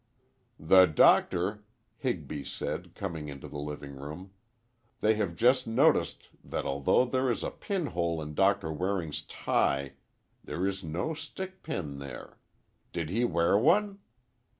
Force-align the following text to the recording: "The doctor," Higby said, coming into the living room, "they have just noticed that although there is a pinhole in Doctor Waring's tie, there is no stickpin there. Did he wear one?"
"The 0.59 0.87
doctor," 0.87 1.63
Higby 1.99 2.43
said, 2.43 2.95
coming 2.95 3.29
into 3.29 3.47
the 3.47 3.59
living 3.59 3.91
room, 3.93 4.31
"they 4.99 5.13
have 5.13 5.35
just 5.35 5.67
noticed 5.67 6.29
that 6.43 6.65
although 6.65 7.05
there 7.05 7.29
is 7.29 7.43
a 7.43 7.51
pinhole 7.51 8.19
in 8.19 8.33
Doctor 8.33 8.73
Waring's 8.73 9.21
tie, 9.21 9.93
there 10.43 10.65
is 10.65 10.83
no 10.83 11.13
stickpin 11.13 11.99
there. 11.99 12.39
Did 12.91 13.11
he 13.11 13.25
wear 13.25 13.55
one?" 13.55 13.99